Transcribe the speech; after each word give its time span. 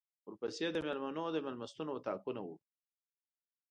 ورپسې 0.27 0.65
د 0.73 0.77
مېلمنو 0.85 1.23
د 1.31 1.37
مېلمستون 1.45 1.87
اطاقونه 1.97 2.41
وو. 2.43 2.55